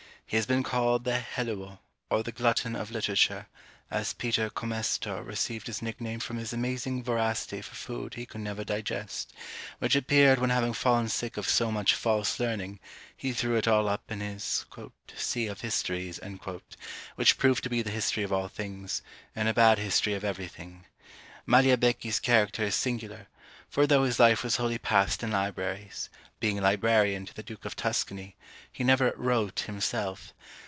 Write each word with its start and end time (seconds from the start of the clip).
He 0.31 0.37
has 0.37 0.45
been 0.45 0.63
called 0.63 1.03
the 1.03 1.19
Helluo, 1.19 1.79
or 2.09 2.23
the 2.23 2.31
Glutton 2.31 2.73
of 2.73 2.89
Literature, 2.89 3.47
as 3.89 4.13
Peter 4.13 4.49
Comestor 4.49 5.21
received 5.25 5.67
his 5.67 5.81
nickname 5.81 6.21
from 6.21 6.37
his 6.37 6.53
amazing 6.53 7.03
voracity 7.03 7.61
for 7.61 7.75
food 7.75 8.13
he 8.13 8.25
could 8.25 8.39
never 8.39 8.63
digest; 8.63 9.33
which 9.79 9.93
appeared 9.93 10.39
when 10.39 10.49
having 10.49 10.71
fallen 10.71 11.09
sick 11.09 11.35
of 11.35 11.49
so 11.49 11.69
much 11.69 11.93
false 11.93 12.39
learning, 12.39 12.79
he 13.13 13.33
threw 13.33 13.57
it 13.57 13.67
all 13.67 13.89
up 13.89 14.09
in 14.09 14.21
his 14.21 14.63
"Sea 15.17 15.47
of 15.47 15.59
Histories," 15.59 16.17
which 17.17 17.37
proved 17.37 17.61
to 17.63 17.69
be 17.69 17.81
the 17.81 17.91
history 17.91 18.23
of 18.23 18.31
all 18.31 18.47
things, 18.47 19.01
and 19.35 19.49
a 19.49 19.53
bad 19.53 19.79
history 19.79 20.13
of 20.13 20.23
everything. 20.23 20.85
Magliabechi's 21.45 22.21
character 22.21 22.63
is 22.63 22.75
singular; 22.75 23.27
for 23.67 23.87
though 23.87 24.03
his 24.03 24.19
life 24.19 24.43
was 24.43 24.57
wholly 24.57 24.77
passed 24.77 25.23
in 25.23 25.31
libraries, 25.31 26.09
being 26.41 26.59
librarian 26.59 27.25
to 27.25 27.33
the 27.35 27.43
Duke 27.43 27.63
of 27.63 27.73
Tuscany, 27.75 28.35
he 28.69 28.83
never 28.83 29.13
wrote 29.15 29.61
himself. 29.61 30.33